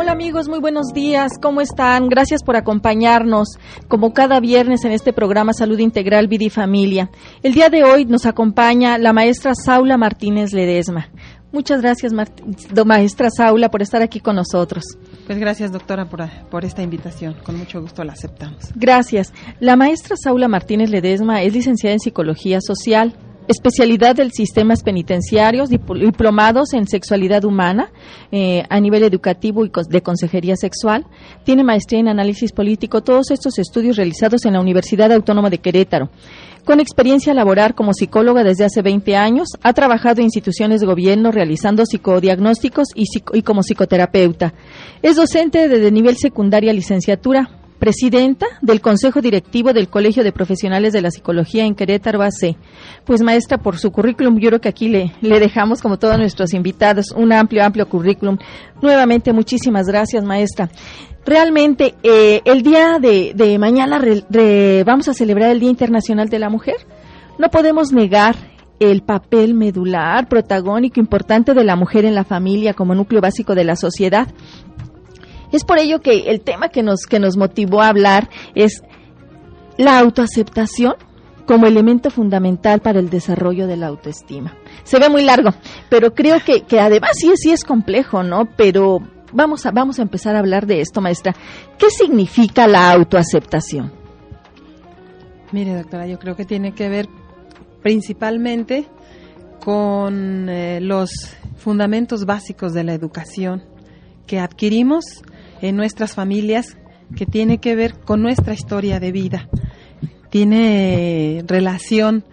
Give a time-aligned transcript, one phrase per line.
[0.00, 1.32] Hola amigos, muy buenos días.
[1.42, 2.08] ¿Cómo están?
[2.08, 3.58] Gracias por acompañarnos
[3.88, 7.10] como cada viernes en este programa Salud Integral Vida y Familia.
[7.42, 11.08] El día de hoy nos acompaña la maestra Saula Martínez Ledesma.
[11.50, 12.12] Muchas gracias,
[12.86, 14.84] maestra Saula, por estar aquí con nosotros.
[15.26, 17.34] Pues gracias, doctora, por, por, esta invitación.
[17.42, 18.70] Con mucho gusto la aceptamos.
[18.76, 19.32] Gracias.
[19.58, 23.16] La maestra Saula Martínez Ledesma es licenciada en Psicología Social,
[23.48, 27.90] especialidad del sistemas penitenciarios, diplomados en sexualidad humana
[28.30, 31.06] eh, a nivel educativo y de consejería sexual.
[31.44, 36.10] Tiene maestría en análisis político, todos estos estudios realizados en la Universidad Autónoma de Querétaro.
[36.64, 41.32] Con experiencia laboral como psicóloga desde hace 20 años, ha trabajado en instituciones de gobierno
[41.32, 44.52] realizando psicodiagnósticos y, y como psicoterapeuta.
[45.00, 51.00] Es docente de nivel secundaria licenciatura, presidenta del Consejo Directivo del Colegio de Profesionales de
[51.00, 52.56] la Psicología en Querétaro AC.
[53.04, 57.12] Pues maestra, por su currículum, yo creo que aquí le, dejamos, como todos nuestros invitados,
[57.12, 58.38] un amplio, amplio currículum.
[58.82, 60.70] Nuevamente, muchísimas gracias, maestra.
[61.24, 64.00] Realmente, eh, el día de mañana
[64.84, 66.76] vamos a celebrar el Día Internacional de la Mujer.
[67.38, 68.36] No podemos negar
[68.80, 73.64] el papel medular, protagónico, importante de la mujer en la familia como núcleo básico de
[73.64, 74.28] la sociedad.
[75.52, 78.82] Es por ello que el tema que nos, que nos motivó a hablar es
[79.76, 80.94] la autoaceptación
[81.46, 84.54] como elemento fundamental para el desarrollo de la autoestima.
[84.84, 85.50] Se ve muy largo,
[85.88, 88.46] pero creo que, que además sí, sí es complejo, ¿no?
[88.56, 88.98] Pero
[89.32, 91.34] vamos a, vamos a empezar a hablar de esto, maestra.
[91.78, 93.92] ¿Qué significa la autoaceptación?
[95.52, 97.08] Mire, doctora, yo creo que tiene que ver
[97.82, 98.86] principalmente
[99.64, 101.10] con eh, los
[101.56, 103.64] fundamentos básicos de la educación
[104.26, 105.22] que adquirimos
[105.62, 106.76] en nuestras familias
[107.16, 109.48] que tiene que ver con nuestra historia de vida.
[110.30, 112.24] Tiene relación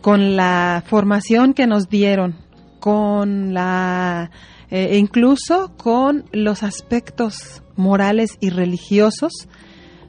[0.00, 2.36] con la formación que nos dieron,
[2.80, 4.30] con la
[4.70, 9.32] eh, incluso con los aspectos morales y religiosos,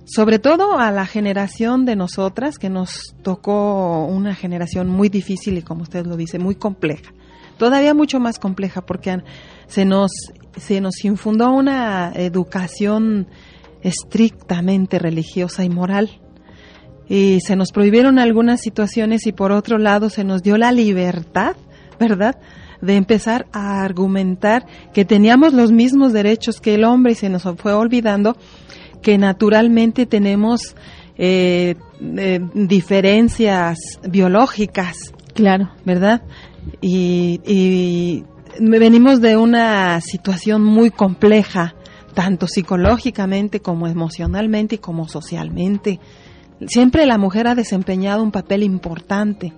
[0.06, 5.62] sobre todo a la generación de nosotras que nos tocó una generación muy difícil y
[5.62, 7.14] como usted lo dice, muy compleja.
[7.58, 9.22] Todavía mucho más compleja porque
[9.68, 10.12] se nos
[10.58, 13.28] se nos infundó una educación
[13.82, 16.10] estrictamente religiosa y moral.
[17.08, 21.56] Y se nos prohibieron algunas situaciones y por otro lado se nos dio la libertad,
[22.00, 22.38] ¿verdad?,
[22.82, 27.44] de empezar a argumentar que teníamos los mismos derechos que el hombre y se nos
[27.58, 28.38] fue olvidando
[29.02, 30.76] que naturalmente tenemos
[31.18, 33.78] eh, eh, diferencias
[34.08, 34.96] biológicas.
[35.34, 35.72] Claro.
[35.84, 36.22] ¿Verdad?
[36.82, 38.24] y
[38.60, 41.76] venimos de una situación muy compleja,
[42.14, 46.00] tanto psicológicamente como emocionalmente y como socialmente.
[46.68, 49.54] Siempre la mujer ha desempeñado un papel importante,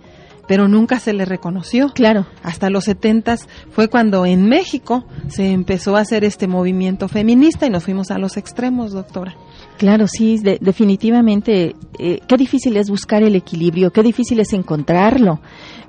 [0.47, 1.89] pero nunca se le reconoció.
[1.93, 2.27] Claro.
[2.43, 7.69] Hasta los setentas fue cuando en México se empezó a hacer este movimiento feminista y
[7.69, 9.35] nos fuimos a los extremos, doctora.
[9.81, 11.75] Claro, sí, definitivamente.
[11.97, 15.39] Eh, qué difícil es buscar el equilibrio, qué difícil es encontrarlo.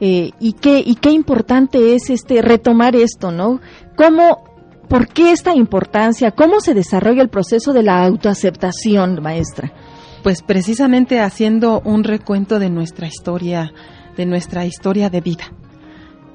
[0.01, 3.61] Eh, y, qué, y qué importante es este retomar esto, ¿no?
[3.95, 4.45] ¿Cómo,
[4.89, 6.31] por qué esta importancia?
[6.31, 9.75] ¿Cómo se desarrolla el proceso de la autoaceptación, maestra?
[10.23, 13.75] Pues precisamente haciendo un recuento de nuestra historia,
[14.17, 15.53] de nuestra historia de vida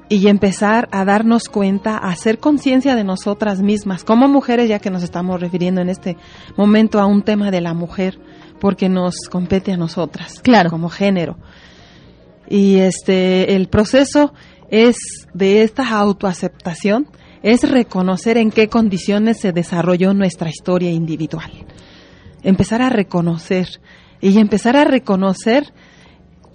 [0.08, 4.90] y empezar a darnos cuenta, a hacer conciencia de nosotras mismas, como mujeres, ya que
[4.90, 6.16] nos estamos refiriendo en este
[6.56, 8.18] momento a un tema de la mujer,
[8.60, 10.70] porque nos compete a nosotras, claro.
[10.70, 11.36] como género.
[12.48, 14.32] Y este, el proceso
[14.70, 14.96] es
[15.34, 17.08] de esta autoaceptación,
[17.42, 21.50] es reconocer en qué condiciones se desarrolló nuestra historia individual.
[22.42, 23.68] Empezar a reconocer
[24.20, 25.72] y empezar a reconocer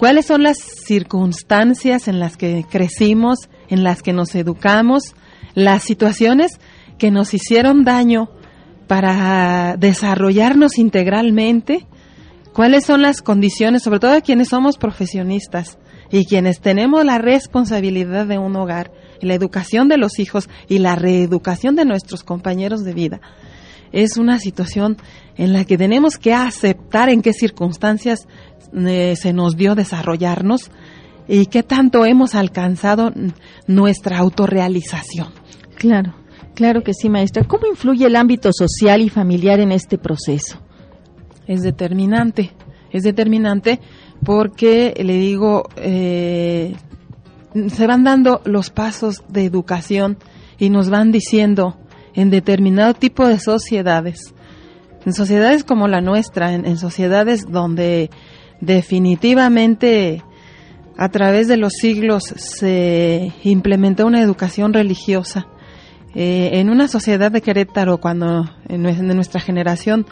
[0.04, 5.16] cuáles son las circunstancias en las que crecimos, en las que nos educamos,
[5.56, 6.60] las situaciones
[6.98, 8.30] que nos hicieron daño
[8.88, 11.88] para desarrollarnos integralmente,
[12.52, 15.78] cuáles son las condiciones, sobre todo quienes somos profesionistas
[16.12, 20.98] y quienes tenemos la responsabilidad de un hogar, la educación de los hijos y la
[20.98, 23.22] reeducación de nuestros compañeros de vida.
[23.94, 24.98] Es una situación
[25.38, 28.28] en la que tenemos que aceptar en qué circunstancias
[28.74, 30.72] eh, se nos dio desarrollarnos
[31.28, 33.14] y qué tanto hemos alcanzado
[33.68, 35.28] nuestra autorrealización.
[35.78, 36.16] Claro,
[36.56, 37.44] claro que sí, maestra.
[37.44, 40.58] ¿Cómo influye el ámbito social y familiar en este proceso?
[41.48, 42.52] Es determinante,
[42.92, 43.80] es determinante
[44.26, 46.76] porque, le digo, eh,
[47.68, 50.18] se van dando los pasos de educación
[50.58, 51.78] y nos van diciendo
[52.14, 54.34] en determinado tipo de sociedades,
[55.06, 58.10] en sociedades como la nuestra, en sociedades donde
[58.62, 60.24] definitivamente
[60.98, 65.48] a través de los siglos se implementó una educación religiosa.
[66.16, 68.84] Eh, en una sociedad de Querétaro, cuando en,
[69.16, 70.06] nuestra generación,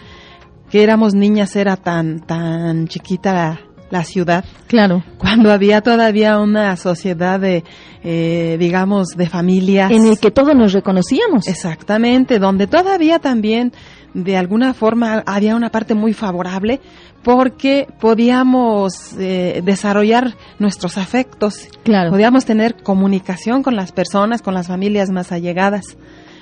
[0.69, 3.59] que éramos niñas, era tan, tan chiquita
[3.91, 4.45] la, ciudad.
[4.67, 5.03] Claro.
[5.17, 7.63] Cuando había todavía una sociedad de,
[8.03, 9.91] eh, digamos, de familias.
[9.91, 11.47] En el que todos nos reconocíamos.
[11.47, 13.73] Exactamente, donde todavía también,
[14.13, 16.79] de alguna forma, había una parte muy favorable
[17.23, 22.09] porque podíamos eh, desarrollar nuestros afectos, claro.
[22.09, 25.97] podíamos tener comunicación con las personas, con las familias más allegadas.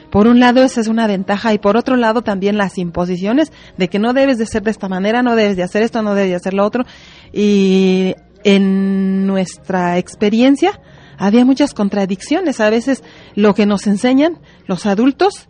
[0.10, 3.90] Por un lado esa es una ventaja y por otro lado también las imposiciones de
[3.90, 6.32] que no debes de ser de esta manera, no debes de hacer esto, no debes
[6.32, 6.84] de hacer lo otro.
[7.34, 10.80] Y en nuestra experiencia
[11.18, 12.60] había muchas contradicciones.
[12.60, 13.04] A veces
[13.36, 15.50] lo que nos enseñan los adultos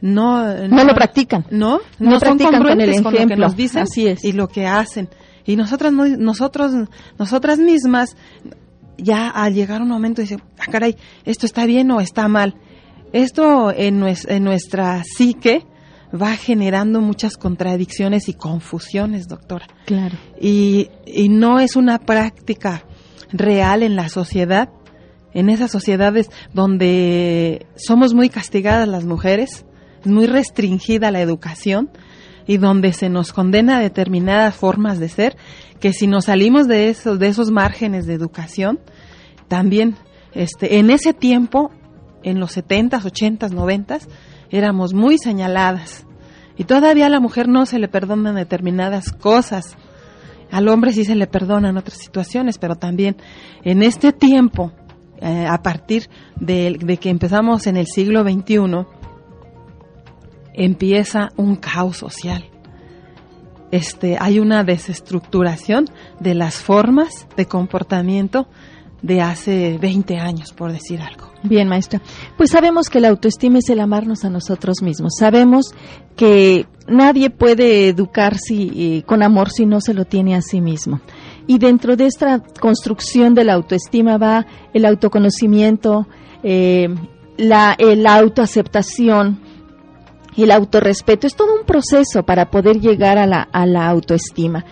[0.00, 1.46] no, no, lo practican.
[1.50, 3.10] No, no, practican con el ejemplo.
[3.12, 4.24] lo que nos dicen Así es.
[4.24, 5.08] y lo que hacen.
[5.46, 6.72] Y nosotras, nosotros,
[7.18, 8.16] nosotras mismas,
[8.98, 12.56] ya al llegar un momento, dicen, ah, caray, esto está bien o está mal.
[13.12, 15.64] Esto en, en nuestra psique
[16.16, 19.66] va generando muchas contradicciones y confusiones, doctora.
[19.84, 20.16] Claro.
[20.40, 22.84] Y, y no es una práctica
[23.32, 24.70] real en la sociedad,
[25.32, 29.64] en esas sociedades donde somos muy castigadas las mujeres,
[30.04, 31.90] muy restringida la educación
[32.46, 35.36] y donde se nos condena a determinadas formas de ser,
[35.80, 38.80] que si nos salimos de esos, de esos márgenes de educación,
[39.48, 39.96] también
[40.32, 41.70] este, en ese tiempo,
[42.22, 44.08] en los 70s, 80s, 90s,
[44.50, 46.05] éramos muy señaladas.
[46.56, 49.76] Y todavía a la mujer no se le perdonan determinadas cosas.
[50.50, 53.16] Al hombre sí se le perdonan otras situaciones, pero también
[53.62, 54.72] en este tiempo,
[55.20, 58.86] eh, a partir de, de que empezamos en el siglo XXI,
[60.54, 62.44] empieza un caos social.
[63.70, 65.86] Este, hay una desestructuración
[66.20, 68.48] de las formas de comportamiento
[69.06, 71.30] de hace 20 años, por decir algo.
[71.42, 72.00] Bien, maestra.
[72.36, 75.14] Pues sabemos que la autoestima es el amarnos a nosotros mismos.
[75.18, 75.74] Sabemos
[76.16, 81.00] que nadie puede educarse eh, con amor si no se lo tiene a sí mismo.
[81.46, 86.08] Y dentro de esta construcción de la autoestima va el autoconocimiento,
[86.42, 86.88] eh,
[87.36, 89.38] la, la autoaceptación,
[90.36, 91.28] el autorrespeto.
[91.28, 94.64] Es todo un proceso para poder llegar a la, a la autoestima.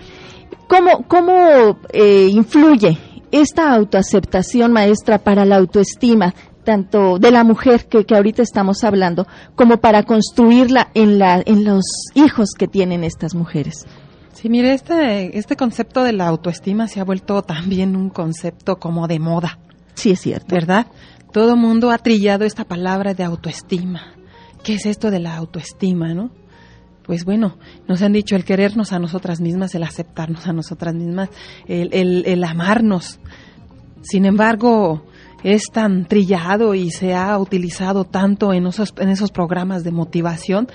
[0.67, 2.99] ¿Cómo, cómo eh, influye
[3.41, 6.35] esta autoaceptación, maestra, para la autoestima,
[6.65, 11.65] tanto de la mujer que, que ahorita estamos hablando, como para construirla en, la, en
[11.65, 11.85] los
[12.15, 13.87] hijos que tienen estas mujeres?
[14.33, 19.07] Sí, mire, este, este concepto de la autoestima se ha vuelto también un concepto como
[19.09, 19.59] de moda.
[19.95, 20.55] Sí, es cierto.
[20.55, 20.87] ¿Verdad?
[21.33, 24.15] Todo mundo ha trillado esta palabra de autoestima.
[24.65, 26.31] ¿qué es esto de la autoestima, no?
[27.05, 31.29] Pues bueno, nos han dicho el querernos a nosotras mismas, el aceptarnos a nosotras mismas,
[31.69, 33.21] el, el, amarnos.
[34.01, 35.05] Sin embargo,
[35.43, 40.67] es tan trillado y se ha utilizado tanto en esos, en esos programas de motivación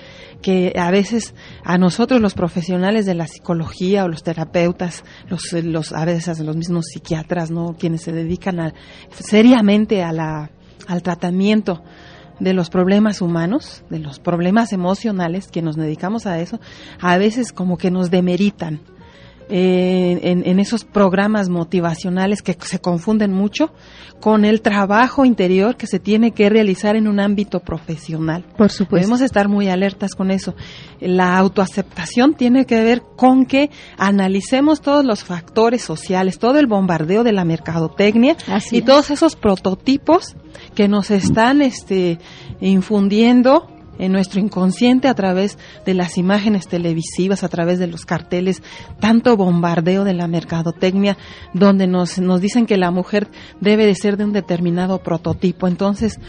[0.43, 1.33] que a veces
[1.63, 6.55] a nosotros los profesionales de la psicología o los terapeutas, los, los a veces los
[6.55, 8.73] mismos psiquiatras, no, quienes se dedican a,
[9.09, 10.51] seriamente a la,
[10.87, 11.81] al tratamiento
[12.39, 16.59] de los problemas humanos, de los problemas emocionales, que nos dedicamos a eso,
[16.99, 18.79] a veces como que nos demeritan
[19.51, 23.71] eh, en, esos programas motivacionales que se confunden mucho
[24.19, 28.43] con el trabajo interior que se tiene que realizar en un ámbito profesional.
[28.57, 28.97] Por supuesto.
[28.97, 30.53] Debemos estar muy alertas con eso.
[30.99, 37.23] La autoaceptación tiene que ver con que analicemos todos los factores sociales, todo el bombardeo
[37.23, 38.35] de la mercadotecnia
[38.71, 40.35] y todos esos prototipos
[40.75, 42.19] que nos están este,
[42.61, 48.63] infundiendo en nuestro inconsciente a través de las imágenes televisivas, a través de los carteles,
[48.99, 51.17] tanto bombardeo de la mercadotecnia,
[51.53, 53.27] donde nos, nos dicen que la mujer
[53.59, 55.67] debe de ser de un determinado prototipo.
[55.67, 56.19] Entonces,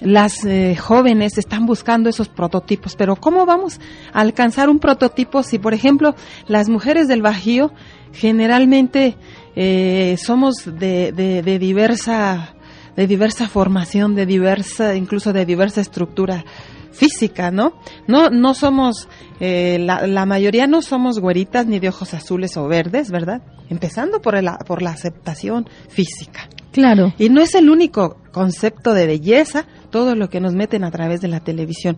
[0.00, 3.80] las eh, jóvenes están buscando esos prototipos, pero ¿cómo vamos
[4.12, 6.14] a alcanzar un prototipo si, por ejemplo,
[6.48, 7.72] las mujeres del Bajío
[8.12, 9.16] generalmente
[9.56, 12.54] eh, somos de, de, de diversa
[12.96, 16.44] de diversa formación, de diversa, incluso de diversa estructura
[16.92, 17.74] física, ¿no?
[18.06, 19.08] No, no somos,
[19.40, 23.42] eh, la, la, mayoría no somos güeritas ni de ojos azules o verdes, ¿verdad?
[23.68, 26.48] Empezando por, el, por la aceptación física.
[26.72, 27.12] Claro.
[27.18, 31.20] Y no es el único concepto de belleza, todo lo que nos meten a través
[31.20, 31.96] de la televisión.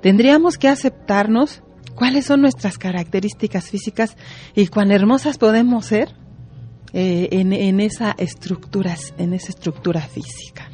[0.00, 1.62] Tendríamos que aceptarnos
[1.94, 4.16] cuáles son nuestras características físicas
[4.54, 6.14] y cuán hermosas podemos ser
[6.92, 10.68] eh, en, en, esa estructura, en esa estructura física.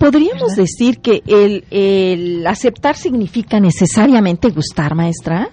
[0.00, 5.50] ¿Podríamos decir que el, aceptar significa necesariamente gustar, maestra?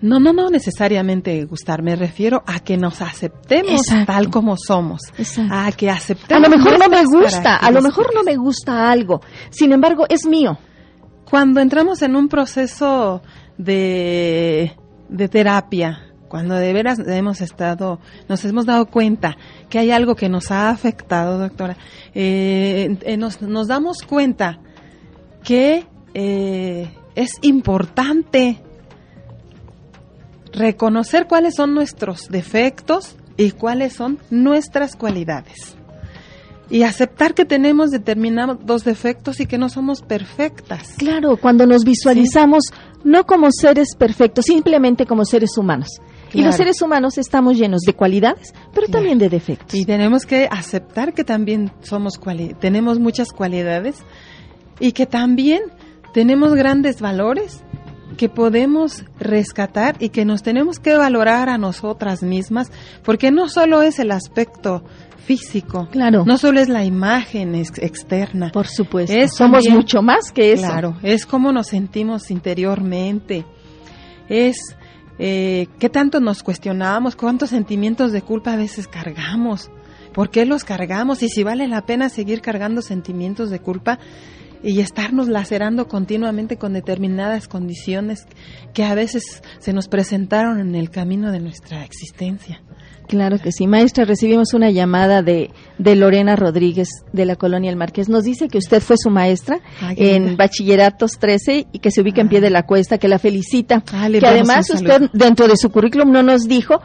[0.00, 1.82] No, no, no necesariamente gustar.
[1.82, 5.00] Me refiero a que nos aceptemos tal como somos.
[5.50, 6.44] A que aceptemos.
[6.44, 9.20] A lo mejor no me gusta, a lo mejor no me gusta algo.
[9.50, 10.56] Sin embargo, es mío.
[11.28, 13.22] cuando entramos en un proceso
[13.58, 14.76] de,
[15.08, 19.36] de terapia, cuando de veras hemos estado, nos hemos dado cuenta
[19.68, 21.76] que hay algo que nos ha afectado, doctora,
[22.14, 24.58] eh, eh, nos, nos, damos cuenta
[25.44, 25.84] que
[26.14, 28.62] eh, es importante
[30.54, 35.76] reconocer cuáles son nuestros defectos y cuáles son nuestras cualidades.
[36.70, 40.94] Y aceptar que tenemos determinados defectos y que no somos perfectas.
[40.96, 42.64] Claro, cuando nos visualizamos
[43.04, 46.00] no como seres perfectos, simplemente como seres humanos.
[46.32, 49.74] Y los seres humanos estamos llenos de cualidades, pero también de defectos.
[49.74, 52.18] Y tenemos que aceptar que también somos
[52.60, 54.02] tenemos muchas cualidades
[54.80, 55.62] y que también
[56.12, 57.62] tenemos grandes valores
[58.16, 62.70] que podemos rescatar y que nos tenemos que valorar a nosotras mismas,
[63.02, 64.84] porque no solo es el aspecto
[65.24, 70.66] físico, claro, no solo es la imagen externa, por supuesto, somos mucho más que eso,
[70.66, 73.46] claro, es cómo nos sentimos interiormente,
[74.28, 74.56] es
[75.24, 79.70] eh, qué tanto nos cuestionamos, cuántos sentimientos de culpa a veces cargamos,
[80.12, 84.00] por qué los cargamos y si vale la pena seguir cargando sentimientos de culpa
[84.64, 88.26] y estarnos lacerando continuamente con determinadas condiciones
[88.74, 92.60] que a veces se nos presentaron en el camino de nuestra existencia.
[93.08, 93.66] Claro que sí.
[93.66, 98.08] Maestra, recibimos una llamada de, de Lorena Rodríguez de la Colonia El Marqués.
[98.08, 99.60] Nos dice que usted fue su maestra
[99.96, 103.82] en Bachilleratos 13 y que se ubica en pie de la cuesta, que la felicita.
[103.92, 106.80] Ah, que además usted dentro de su currículum no nos dijo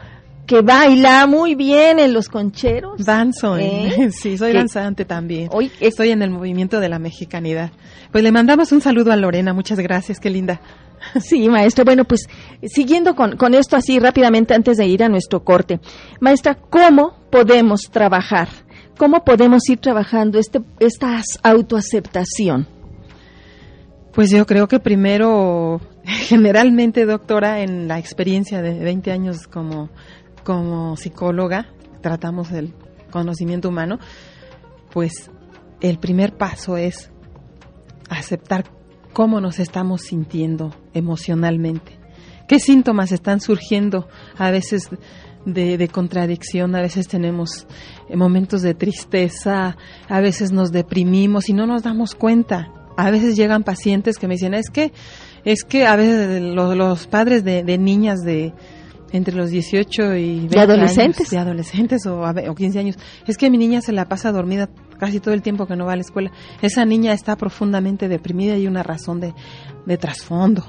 [0.48, 3.04] que baila muy bien en los concheros.
[3.04, 4.08] Danzo, ¿Eh?
[4.12, 5.50] sí, soy danzante también.
[5.52, 7.70] Hoy estoy en el movimiento de la mexicanidad.
[8.10, 10.60] Pues le mandamos un saludo a Lorena, muchas gracias, qué linda.
[11.20, 11.84] Sí, maestra.
[11.84, 12.28] Bueno, pues
[12.62, 15.80] siguiendo con, con esto así rápidamente antes de ir a nuestro corte.
[16.20, 18.48] Maestra, ¿cómo podemos trabajar?
[18.96, 22.66] ¿Cómo podemos ir trabajando este, esta autoaceptación?
[24.12, 29.90] Pues yo creo que primero, generalmente, doctora, en la experiencia de 20 años como
[30.48, 31.66] como psicóloga,
[32.00, 32.72] tratamos el
[33.10, 33.98] conocimiento humano,
[34.90, 35.30] pues
[35.82, 37.10] el primer paso es
[38.08, 38.64] aceptar
[39.12, 41.98] cómo nos estamos sintiendo emocionalmente.
[42.46, 44.08] ¿Qué síntomas están surgiendo?
[44.36, 44.88] A veces
[45.44, 47.66] de, contradicción, a veces tenemos
[48.14, 49.76] momentos de tristeza,
[50.08, 52.72] a veces nos deprimimos y no nos damos cuenta.
[52.96, 54.92] A veces llegan pacientes que me dicen, es que,
[55.44, 58.52] es que a veces los, padres de niñas de,
[59.12, 61.30] entre los 18 y 20 ¿De adolescentes?
[61.30, 62.96] de adolescentes o, o 15 años.
[63.26, 65.92] Es que mi niña se la pasa dormida casi todo el tiempo que no va
[65.92, 66.32] a la escuela.
[66.62, 69.34] Esa niña está profundamente deprimida y una razón de,
[69.86, 70.64] de trasfondo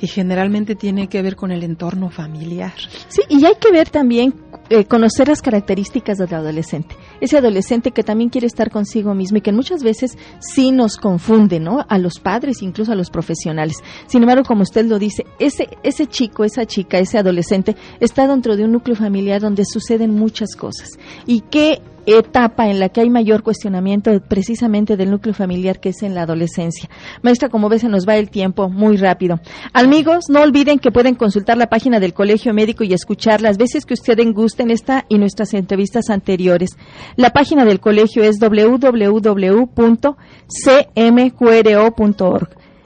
[0.00, 2.74] y generalmente tiene que ver con el entorno familiar.
[3.08, 4.34] Sí, y hay que ver también,
[4.70, 6.96] eh, conocer las características del adolescente.
[7.20, 11.60] Ese adolescente que también quiere estar consigo mismo y que muchas veces sí nos confunde,
[11.60, 11.84] ¿no?
[11.88, 13.76] A los padres, incluso a los profesionales.
[14.06, 18.56] Sin embargo, como usted lo dice, ese, ese chico, esa chica, ese adolescente está dentro
[18.56, 20.98] de un núcleo familiar donde suceden muchas cosas.
[21.26, 26.02] Y que etapa en la que hay mayor cuestionamiento precisamente del núcleo familiar que es
[26.02, 26.88] en la adolescencia.
[27.22, 29.40] Maestra, como ves, se nos va el tiempo muy rápido.
[29.72, 33.84] Amigos, no olviden que pueden consultar la página del Colegio Médico y escuchar las veces
[33.84, 36.70] que ustedes gusten esta y nuestras entrevistas anteriores.
[37.16, 39.44] La página del colegio es www.cmqro.org.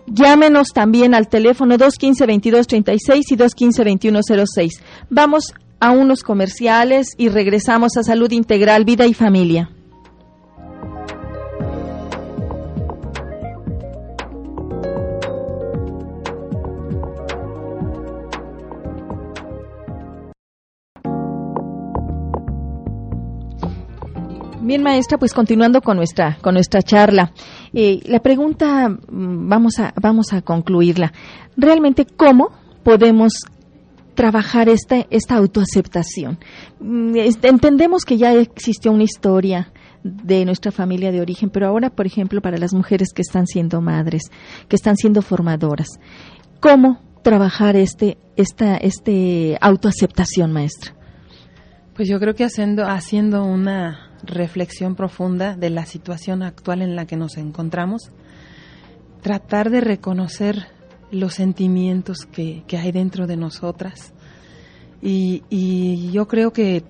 [0.06, 4.70] Llámenos también al teléfono 215-2236 y 215-2106.
[5.10, 9.70] Vamos a unos comerciales y regresamos a Salud Integral, Vida y Familia.
[24.68, 27.32] Bien, maestra, pues continuando con nuestra con nuestra charla,
[27.72, 31.10] eh, la pregunta mm, vamos a vamos a concluirla.
[31.56, 32.50] Realmente, ¿cómo
[32.82, 33.46] podemos
[34.18, 36.40] trabajar esta, esta autoaceptación.
[36.80, 39.72] Mm, entendemos que ya existió una historia
[40.02, 43.80] de nuestra familia de origen, pero ahora, por ejemplo, para las mujeres que están siendo
[43.80, 44.22] madres,
[44.66, 45.86] que están siendo formadoras,
[46.58, 50.96] ¿cómo trabajar este, esta este autoaceptación, maestra?
[51.94, 57.06] Pues yo creo que haciendo, haciendo una reflexión profunda de la situación actual en la
[57.06, 58.10] que nos encontramos,
[59.22, 60.76] tratar de reconocer
[61.10, 64.12] los sentimientos que, hay dentro de nosotras.
[65.00, 66.84] Y, yo creo que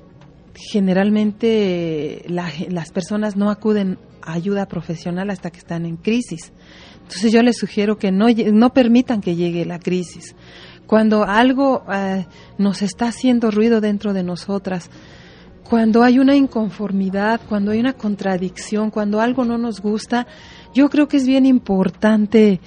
[0.55, 6.53] generalmente las personas no acuden a ayuda profesional hasta que están en crisis.
[7.03, 10.35] Entonces yo les sugiero que no, no permitan que llegue la crisis.
[10.87, 12.27] Cuando algo eh,
[12.59, 14.91] nos está haciendo ruido dentro de nosotras,
[15.69, 20.27] cuando hay una inconformidad, cuando hay una contradicción, cuando algo no nos gusta,
[20.73, 22.61] yo creo que es bien importante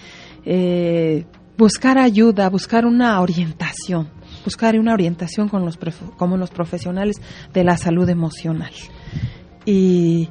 [0.46, 1.26] eh,
[1.62, 4.10] buscar ayuda, buscar una orientación,
[4.44, 5.78] buscar una orientación con los,
[6.18, 7.22] como los profesionales
[7.54, 8.72] de la salud emocional
[9.64, 10.28] y,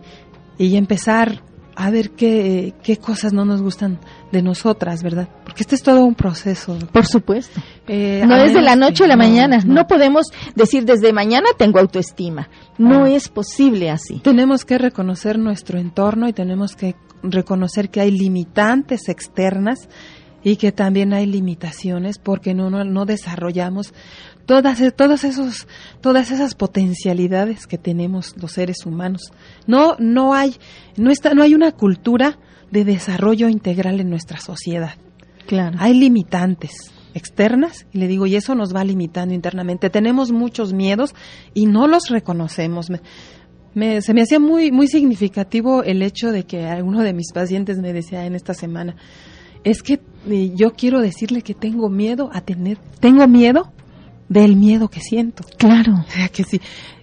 [0.58, 1.40] y empezar
[1.76, 4.00] a ver qué, qué cosas no nos gustan
[4.32, 5.28] de nosotras, ¿verdad?
[5.44, 6.76] Porque este es todo un proceso.
[6.92, 7.60] Por supuesto.
[7.86, 9.62] Eh, no es de la noche a la mañana.
[9.64, 9.86] No.
[9.86, 12.48] podemos decir desde mañana tengo autoestima.
[12.76, 14.18] No, es posible así.
[14.18, 19.88] Tenemos que reconocer nuestro entorno y tenemos que reconocer que hay limitantes externas
[20.42, 23.92] y que también hay limitaciones porque no, no, no desarrollamos
[24.46, 25.68] todas, todas, esos,
[26.00, 29.32] todas esas potencialidades que tenemos los seres humanos.
[29.66, 30.56] No, no, hay,
[30.96, 32.38] no, está, no hay una cultura
[32.70, 34.94] de desarrollo integral en nuestra sociedad.
[35.46, 35.76] Claro.
[35.80, 39.90] Hay limitantes externas y le digo, y eso nos va limitando internamente.
[39.90, 41.14] Tenemos muchos miedos
[41.54, 42.88] y no los reconocemos.
[43.74, 47.78] Me, se me hacía muy, muy significativo el hecho de que alguno de mis pacientes
[47.78, 48.96] me decía en esta semana,
[49.64, 53.72] es que eh, yo quiero decirle que tengo miedo a tener, tengo miedo
[54.28, 55.44] del miedo que siento.
[55.58, 56.04] Claro.
[56.32, 56.60] que sí.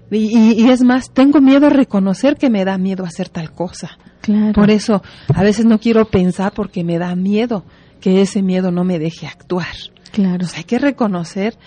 [0.10, 3.98] Y, y, es más, tengo miedo a reconocer que me da miedo hacer tal cosa.
[4.22, 4.54] Claro.
[4.54, 5.02] Por eso
[5.34, 7.66] a veces no quiero pensar porque me da miedo
[8.00, 9.68] que ese miedo no me deje actuar.
[10.12, 10.48] Claro.
[10.56, 11.58] hay que reconocer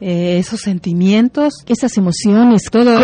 [0.00, 3.00] eh, esos sentimientos, esas emociones, todos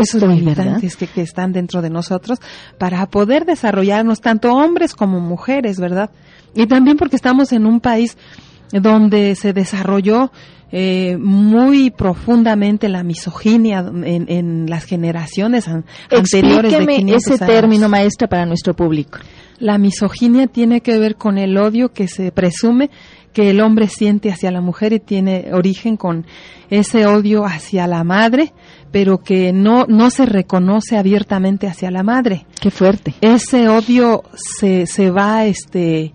[0.00, 2.38] esos limitantes que, que, están dentro de nosotros
[2.78, 6.10] para poder desarrollarnos tanto hombres como mujeres, ¿verdad?
[6.54, 8.16] Y también porque estamos en un país
[8.72, 10.30] donde se desarrolló
[10.70, 18.28] eh, muy profundamente la misoginia en, en las generaciones anteriores de 500 ese término, maestra,
[18.28, 19.18] para nuestro público.
[19.58, 22.90] La misoginia tiene que ver con el odio que se presume
[23.32, 26.26] que el hombre siente hacia la mujer y tiene origen con
[26.70, 28.52] ese odio hacia la madre,
[28.90, 32.46] pero que no, no se reconoce abiertamente hacia la madre.
[32.60, 33.14] Qué fuerte.
[33.20, 36.12] Ese odio se, se va, este,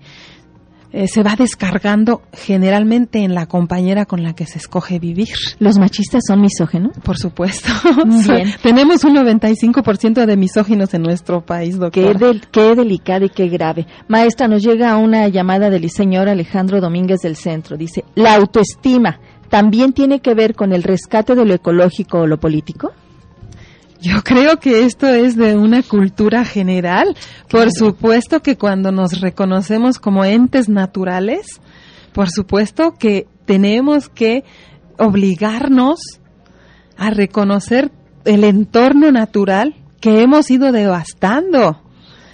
[0.93, 5.29] eh, se va descargando generalmente en la compañera con la que se escoge vivir.
[5.57, 6.95] ¿Los machistas son misógenos?
[7.03, 7.70] Por supuesto.
[8.61, 12.20] Tenemos un 95% de misóginos en nuestro país, doctor.
[12.20, 13.87] Qué, qué delicado y qué grave.
[14.07, 17.75] Maestra, nos llega una llamada del señor Alejandro Domínguez del Centro.
[17.75, 22.39] Dice, ¿la autoestima también tiene que ver con el rescate de lo ecológico o lo
[22.39, 22.91] político?
[24.03, 27.16] Yo creo que esto es de una cultura general.
[27.50, 31.61] Por supuesto que cuando nos reconocemos como entes naturales,
[32.11, 34.44] por supuesto que tenemos que
[35.00, 36.01] obligarnos
[36.98, 37.92] a reconocer
[38.25, 41.81] el entorno natural que hemos ido devastando.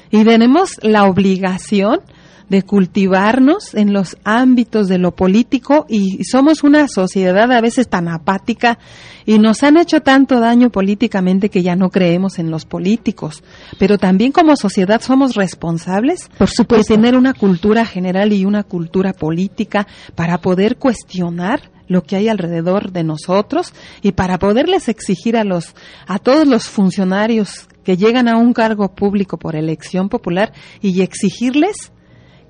[0.10, 2.00] Y tenemos la obligación
[2.50, 8.08] de cultivarnos en los ámbitos de lo político y somos una sociedad a veces tan
[8.08, 8.80] apática
[9.26, 13.44] y nos han hecho tanto daño políticamente que ya no creemos en los políticos.
[13.78, 19.14] Pero también como sociedad somos responsables Por de tener una cultura general y una cultura
[19.14, 25.44] política para poder cuestionar lo que hay alrededor de nosotros y para poderles exigir a
[25.44, 25.76] los
[26.08, 31.92] a todos los funcionarios que llegan a un cargo público por elección popular y exigirles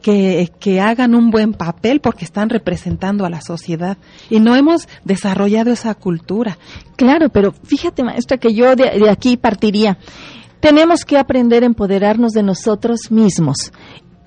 [0.02, 3.98] que, que, hagan un buen papel porque están representando a la sociedad
[4.30, 6.58] y no hemos desarrollado esa cultura.
[6.96, 9.98] Claro, pero fíjate, maestra, que yo de, aquí partiría.
[10.60, 13.72] Tenemos que aprender a empoderarnos de nosotros mismos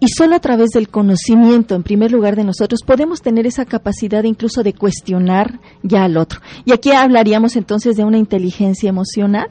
[0.00, 4.24] y solo a través del conocimiento, en primer lugar, de nosotros, podemos tener esa capacidad
[4.24, 6.40] incluso de cuestionar ya al otro.
[6.64, 9.46] Y aquí hablaríamos entonces de una inteligencia emocional,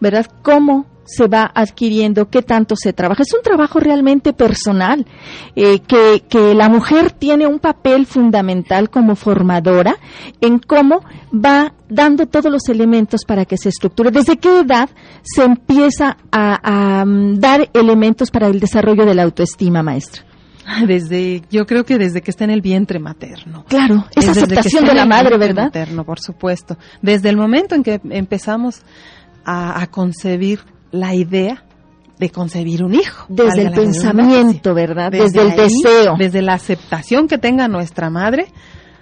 [0.00, 0.26] ¿verdad?
[0.42, 3.22] ¿Cómo se va adquiriendo, qué tanto se trabaja.
[3.22, 5.06] Es un trabajo realmente personal,
[5.56, 9.96] eh, que, que la mujer tiene un papel fundamental como formadora
[10.40, 14.10] en cómo va dando todos los elementos para que se estructure.
[14.10, 14.90] ¿Desde qué edad
[15.22, 20.22] se empieza a, a mm, dar elementos para el desarrollo de la autoestima, maestra?
[20.86, 23.64] Desde, yo creo que desde que está en el vientre materno.
[23.68, 25.64] Claro, esa aceptación de la madre, ¿verdad?
[25.64, 26.76] Materno, por supuesto.
[27.00, 28.82] Desde el momento en que empezamos
[29.44, 31.64] a, a concebir la idea
[32.18, 33.26] de concebir un hijo.
[33.28, 35.10] Desde el pensamiento, ¿verdad?
[35.12, 36.16] Desde, el deseo.
[36.18, 38.48] Desde la aceptación que tenga nuestra madre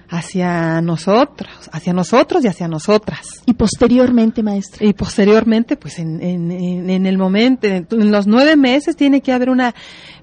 [0.09, 3.43] hacia nosotros, hacia nosotros y hacia nosotras.
[3.47, 4.87] Y posteriormente, maestra.
[4.87, 9.51] Y posteriormente, pues en, en, en el momento, en los nueve meses tiene que haber
[9.51, 9.75] una,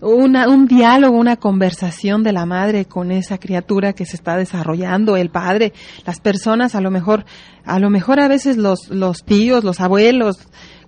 [0.01, 5.17] una, un diálogo, una conversación de la madre con esa criatura que se está desarrollando,
[5.17, 5.73] el padre,
[6.05, 7.25] las personas, a lo mejor,
[7.65, 10.37] a lo mejor a veces los, los tíos, los abuelos,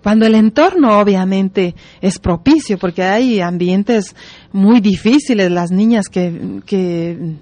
[0.05, 4.15] cuando el entorno obviamente es propicio, porque hay ambientes
[4.51, 7.37] muy difíciles, las niñas que, que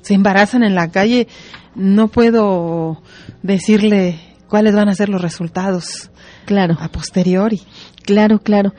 [0.00, 1.28] se embarazan en la calle,
[1.74, 3.02] no puedo
[3.42, 6.10] decirle cuáles van a ser los resultados.
[6.46, 6.78] Claro.
[6.80, 7.60] A posteriori.
[8.02, 8.72] Claro, claro.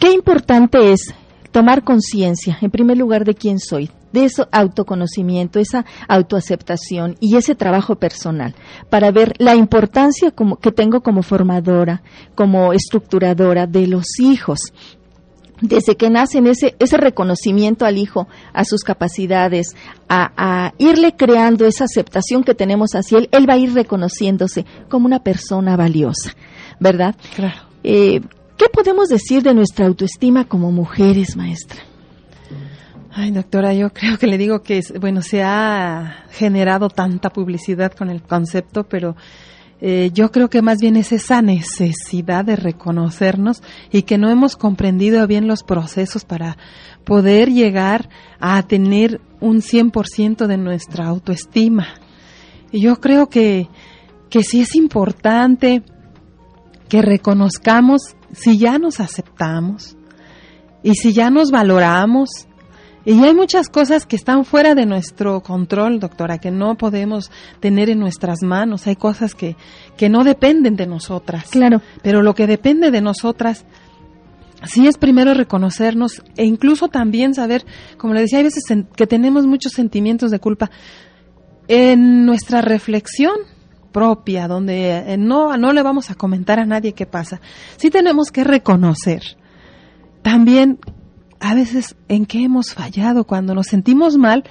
[0.00, 1.14] Qué importante es
[1.52, 7.54] tomar conciencia, en primer lugar, de quién soy, de ese autoconocimiento, esa autoaceptación y ese
[7.54, 8.54] trabajo personal
[8.88, 12.02] para ver la importancia como, que tengo como formadora,
[12.34, 14.72] como estructuradora de los hijos
[15.60, 19.76] desde que nacen ese, ese reconocimiento al hijo, a sus capacidades,
[20.08, 25.06] a, irle creando esa aceptación que tenemos hacia él, él va a ir reconociéndose como
[25.06, 26.34] una persona valiosa,
[26.78, 27.14] ¿verdad?
[27.34, 27.60] Claro.
[27.84, 28.20] Eh,
[28.56, 31.80] ¿Qué podemos decir de nuestra autoestima como mujeres, maestra?
[33.12, 38.08] Ay, doctora, yo creo que le digo que, bueno, se ha generado tanta publicidad con
[38.08, 39.16] el concepto, pero
[39.80, 44.56] eh, yo creo que más bien es esa necesidad de reconocernos y que no hemos
[44.56, 46.56] comprendido bien los procesos para
[47.04, 51.88] poder llegar a tener un 100% de nuestra autoestima.
[52.70, 53.68] Y yo creo que,
[54.28, 55.82] que sí es importante
[56.88, 59.96] que reconozcamos si ya nos aceptamos
[60.84, 62.46] y si ya nos valoramos
[63.10, 67.90] y hay muchas cosas que están fuera de nuestro control, doctora, que no podemos tener
[67.90, 68.86] en nuestras manos.
[68.86, 69.56] Hay cosas que,
[69.96, 71.50] que no dependen de nosotras.
[71.50, 71.82] Claro.
[72.02, 73.64] Pero lo que depende de nosotras
[74.64, 78.62] sí es primero reconocernos e incluso también saber, como le decía, hay veces
[78.94, 80.70] que tenemos muchos sentimientos de culpa.
[81.66, 83.34] En nuestra reflexión
[83.90, 87.40] propia, donde eh, no, no le vamos a comentar a nadie qué pasa,
[87.76, 89.36] sí tenemos que reconocer
[90.22, 90.78] también
[91.40, 94.44] a veces en qué hemos fallado cuando nos sentimos mal,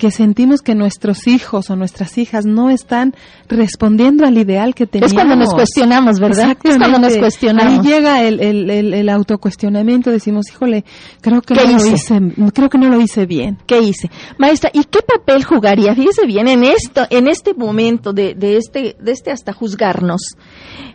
[0.00, 3.14] que sentimos que nuestros hijos o nuestras hijas no están
[3.48, 5.12] respondiendo al ideal que teníamos.
[5.12, 6.56] Es cuando nos cuestionamos, ¿verdad?
[6.64, 7.84] Es cuando nos cuestionamos.
[7.84, 10.86] Ahí llega el, el, el, autocuestionamiento, decimos, híjole,
[11.20, 12.18] creo que, no lo hice,
[12.54, 13.58] creo que no lo hice bien.
[13.66, 14.10] ¿Qué hice?
[14.38, 15.94] Maestra, ¿y qué papel jugaría?
[15.94, 20.22] Fíjese bien, en esto, en este momento de, de este, de este hasta juzgarnos,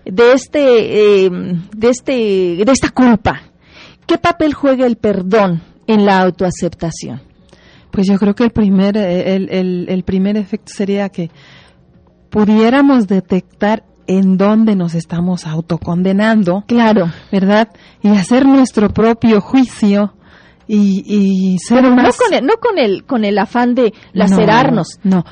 [0.03, 2.11] de este, eh, de este,
[2.65, 3.51] de esta culpa,
[4.05, 7.21] ¿Qué papel juega el perdón en la autoaceptación?
[7.91, 11.31] Pues yo creo que el primer, eh, el, primer efecto sería que
[12.29, 16.65] pudiéramos detectar en dónde nos estamos autocondenando.
[16.67, 17.11] Claro.
[17.31, 17.69] ¿Verdad?
[18.03, 20.13] Y hacer nuestro propio juicio
[20.67, 24.99] y, ser Pero no con el, no con el, con el afán de lacerarnos.
[25.03, 25.23] No,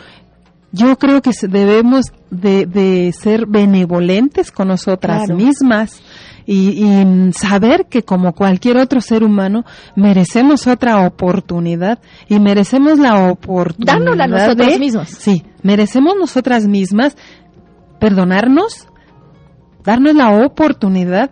[0.71, 6.01] Yo creo que debemos de, ser benevolentes con nosotras mismas
[6.45, 13.93] y, saber que como cualquier otro ser humano merecemos otra oportunidad y merecemos la oportunidad
[13.93, 15.10] dándola nosotras mismas.
[15.10, 17.15] Sí, merecemos nosotras mismas
[17.99, 18.88] perdonarnos,
[19.84, 21.32] darnos la oportunidad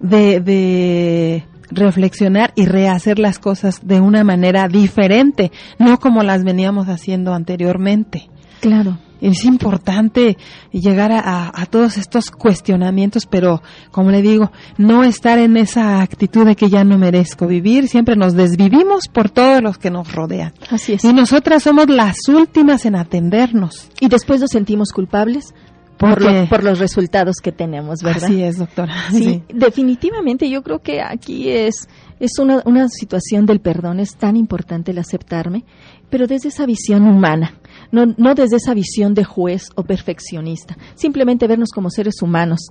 [0.00, 6.88] de, de reflexionar y rehacer las cosas de una manera diferente, no como las veníamos
[6.88, 8.28] haciendo anteriormente.
[8.60, 10.36] Claro es importante
[10.72, 16.56] llegar a, todos estos cuestionamientos, pero como le digo, no estar en esa actitud de
[16.56, 20.52] que ya no merezco vivir, siempre nos desvivimos por todos los que nos rodean.
[20.70, 21.04] Así es.
[21.04, 23.88] Y nosotras somos las últimas en atendernos.
[24.00, 25.54] Y después nos sentimos culpables
[25.96, 28.24] por, por, los resultados que tenemos, ¿verdad?
[28.24, 28.92] Así es, doctora.
[29.12, 34.36] Sí, definitivamente yo creo que aquí es, es una, una situación del perdón, es tan
[34.36, 35.64] importante el aceptarme,
[36.10, 37.54] pero desde esa visión humana,
[37.92, 42.70] no, no desde esa visión de juez o perfeccionista, simplemente vernos como seres humanos.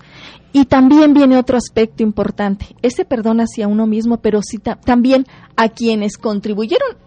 [0.51, 5.69] Y también viene otro aspecto importante, ese perdón hacia uno mismo, pero sí también a
[5.69, 6.97] quienes contribuyeron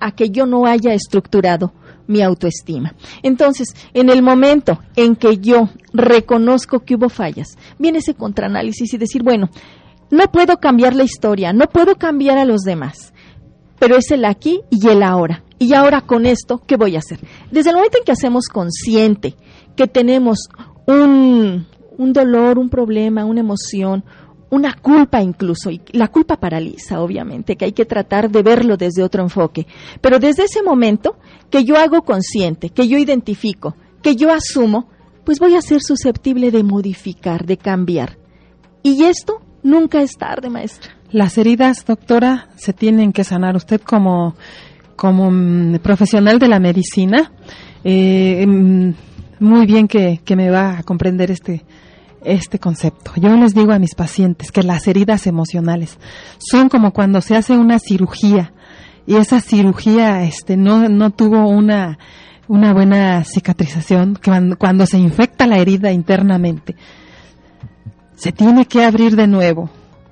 [0.00, 1.72] a que yo no haya estructurado
[2.06, 2.94] mi autoestima.
[3.22, 8.98] Entonces, en el momento en que yo reconozco que hubo fallas, viene ese contraanálisis y
[8.98, 9.50] decir, bueno,
[10.10, 13.12] no puedo cambiar la historia, no puedo cambiar a los demás,
[13.80, 15.42] pero es el aquí y el ahora.
[15.58, 17.18] Y ahora con esto, ¿qué voy a hacer?
[17.50, 19.34] Desde el momento en que hacemos consciente
[19.74, 20.48] que tenemos
[20.86, 21.66] un,
[21.98, 24.04] un dolor, un problema, una emoción,
[24.50, 29.02] una culpa incluso, y la culpa paraliza, obviamente, que hay que tratar de verlo desde
[29.02, 29.66] otro enfoque.
[30.00, 31.16] Pero desde ese momento
[31.50, 34.88] que yo hago consciente, que yo identifico, que yo asumo,
[35.24, 38.18] pues voy a ser susceptible de modificar, de cambiar.
[38.82, 40.99] Y esto nunca es tarde, maestra.
[41.12, 43.56] Las heridas, doctora, se tienen que sanar.
[43.56, 44.36] Usted como,
[44.94, 47.32] como mm, profesional de la medicina,
[47.82, 48.90] eh, mm,
[49.40, 51.64] muy bien que, que me va a comprender este,
[52.22, 53.12] este concepto.
[53.16, 55.98] Yo les digo a mis pacientes que las heridas emocionales
[56.38, 58.52] son como cuando se hace una cirugía
[59.06, 61.98] y esa cirugía este no no tuvo una
[62.48, 66.76] una buena cicatrización cuando, cuando se infecta la herida internamente
[68.14, 69.70] se tiene que abrir de nuevo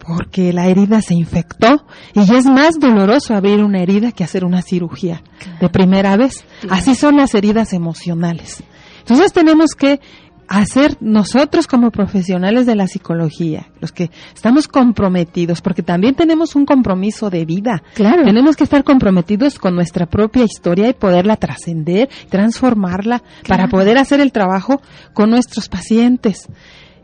[0.09, 4.63] porque la herida se infectó y es más doloroso abrir una herida que hacer una
[4.63, 5.23] cirugía
[5.61, 6.45] de primera vez.
[6.71, 8.63] Así son las heridas emocionales.
[9.01, 10.01] Entonces tenemos que
[10.49, 16.65] hacer nosotros como profesionales de la psicología, los que estamos comprometidos, porque también tenemos un
[16.65, 17.83] compromiso de vida.
[17.95, 18.25] Claro.
[18.25, 24.21] Tenemos que estar comprometidos con nuestra propia historia y poderla trascender, transformarla, para poder hacer
[24.21, 24.81] el trabajo
[25.13, 26.49] con nuestros pacientes.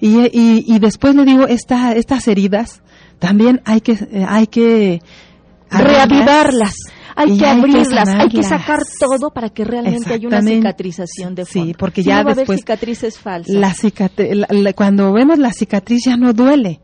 [0.00, 2.82] Y, y, y después le digo, esta, estas heridas
[3.18, 5.00] también hay que, eh, hay que
[5.70, 6.74] reavivarlas
[7.16, 11.68] hay que abrirlas, hay que, sacar todo para que realmente haya una cicatrización de fondo.
[11.68, 13.54] Sí, porque ya no va después cicatrices falsas.
[13.54, 16.80] La cuando vemos la cicatriz ya no duele.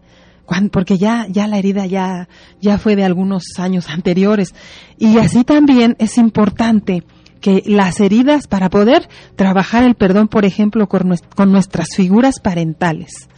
[0.71, 2.29] porque ya, ya la herida ya,
[2.61, 4.55] ya fue de algunos años anteriores.
[4.99, 7.03] Y así también es importante
[7.41, 13.29] que las heridas, para poder trabajar el perdón, por ejemplo, con, con nuestras figuras parentales,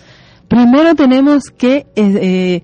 [0.49, 2.62] primero tenemos que eh, eh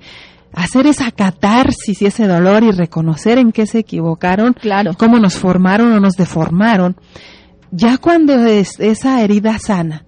[0.53, 4.92] hacer esa catarsis y ese dolor y reconocer en qué se equivocaron, claro.
[4.98, 6.96] cómo nos formaron o nos deformaron,
[7.70, 10.05] ya cuando es esa herida sana,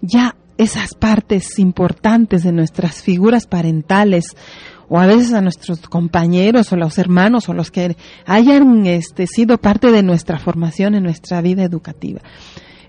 [0.00, 4.36] ya esas partes importantes de nuestras figuras parentales
[4.94, 9.56] o a veces a nuestros compañeros o los hermanos o los que hayan este, sido
[9.56, 12.20] parte de nuestra formación en nuestra vida educativa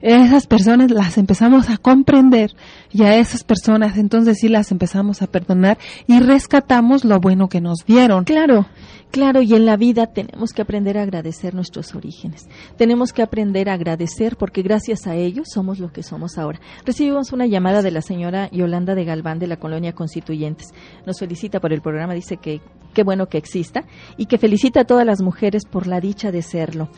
[0.03, 2.51] esas personas las empezamos a comprender
[2.91, 7.61] y a esas personas entonces sí las empezamos a perdonar y rescatamos lo bueno que
[7.61, 8.25] nos dieron.
[8.25, 8.65] Claro,
[9.13, 12.49] claro, y en la vida tenemos que aprender a agradecer nuestros orígenes.
[12.77, 16.59] Tenemos que aprender a agradecer porque gracias a ellos somos lo que somos ahora.
[16.83, 20.73] Recibimos una llamada de la señora Yolanda de Galván de la colonia Constituyentes.
[21.05, 22.59] Nos felicita por el programa, dice que
[22.95, 23.85] qué bueno que exista
[24.17, 26.89] y que felicita a todas las mujeres por la dicha de serlo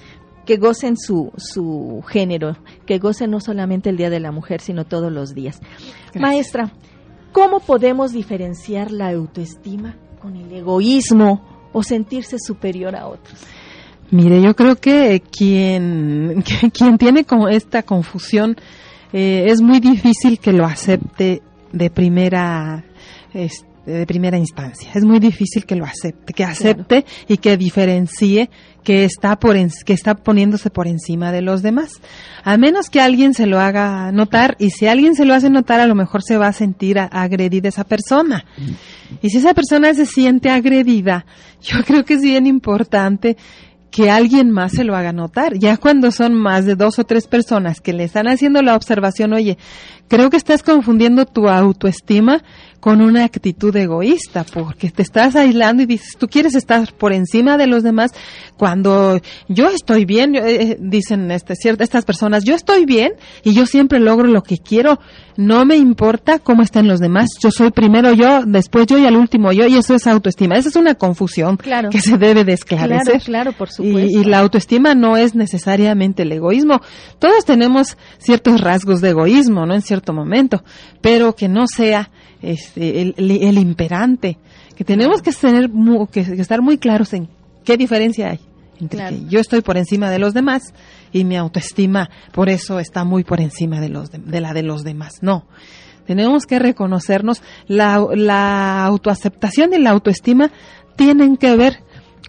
[0.46, 4.86] que gocen su, su género, que gocen no solamente el Día de la Mujer, sino
[4.86, 5.60] todos los días.
[6.18, 6.72] Maestra,
[7.34, 13.38] ¿cómo podemos diferenciar la autoestima con el egoísmo o sentirse superior a otros?
[14.10, 16.42] Mire, yo creo que quien,
[16.74, 18.56] quien tiene como esta confusión
[19.12, 21.42] eh, es muy difícil que lo acepte
[21.74, 22.86] de primera
[23.34, 24.92] este, de primera instancia.
[24.94, 28.50] Es muy difícil que lo acepte, que acepte y que diferencie
[28.84, 32.02] que está por que está poniéndose por encima de los demás.
[32.44, 35.80] A menos que alguien se lo haga notar y si alguien se lo hace notar
[35.80, 38.46] a lo mejor se va a sentir agredida esa persona.
[39.22, 41.26] Y si esa persona se siente agredida,
[41.62, 43.38] yo creo que es bien importante
[43.96, 45.58] que alguien más se lo haga notar.
[45.58, 49.32] Ya cuando son más de dos o tres personas que le están haciendo la observación,
[49.32, 49.58] oye,
[50.10, 52.44] creo que estás confundiendo tu autoestima
[52.86, 57.58] con una actitud egoísta, porque te estás aislando y dices, tú quieres estar por encima
[57.58, 58.12] de los demás,
[58.58, 63.56] cuando yo estoy bien, eh, eh, dicen este, ciertas, estas personas, yo estoy bien y
[63.56, 65.00] yo siempre logro lo que quiero,
[65.36, 69.18] no me importa cómo están los demás, yo soy primero yo, después yo y al
[69.18, 70.56] último yo, y eso es autoestima.
[70.56, 71.58] Esa es una confusión
[71.90, 73.20] que se debe de esclarecer.
[73.24, 74.00] Claro, por supuesto.
[74.00, 76.82] Y, y la autoestima no es necesariamente el egoísmo.
[77.18, 79.74] Todos tenemos ciertos rasgos de egoísmo, ¿no?
[79.74, 80.64] En cierto momento,
[81.02, 82.12] pero que no sea
[82.52, 84.38] este, el, imperante,
[84.76, 85.70] que tenemos que tener
[86.12, 87.28] que, estar muy claros en
[87.64, 88.40] qué diferencia hay
[88.80, 90.74] entre que yo estoy por encima de los demás
[91.14, 94.84] y mi autoestima por eso está muy por encima de los de, la de los
[94.84, 95.20] demás.
[95.22, 95.46] No,
[96.06, 100.52] tenemos que reconocernos la, la autoaceptación y la autoestima
[100.96, 101.84] tienen que ver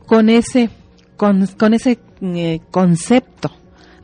[0.07, 0.71] con ese
[1.17, 3.51] con, con ese eh, concepto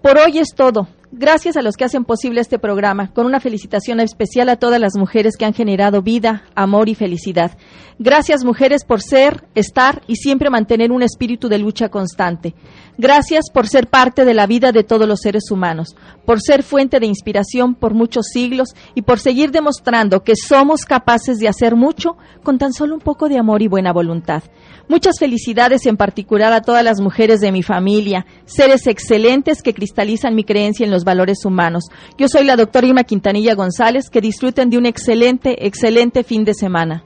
[0.00, 0.88] por hoy es todo.
[1.16, 4.96] Gracias a los que hacen posible este programa, con una felicitación especial a todas las
[4.96, 7.56] mujeres que han generado vida, amor y felicidad.
[7.98, 12.54] Gracias mujeres por ser, estar y siempre mantener un espíritu de lucha constante.
[12.98, 16.98] Gracias por ser parte de la vida de todos los seres humanos, por ser fuente
[17.00, 22.16] de inspiración por muchos siglos y por seguir demostrando que somos capaces de hacer mucho
[22.42, 24.42] con tan solo un poco de amor y buena voluntad.
[24.88, 30.34] Muchas felicidades en particular a todas las mujeres de mi familia, seres excelentes que cristalizan
[30.34, 31.84] mi creencia en valores humanos.
[32.18, 34.10] Yo soy la doctora Irma Quintanilla González.
[34.10, 37.04] Que disfruten de un excelente, excelente fin de semana.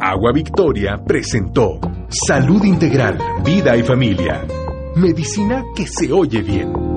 [0.00, 4.46] Agua Victoria presentó Salud Integral, Vida y Familia.
[4.96, 6.94] Medicina que se oye bien.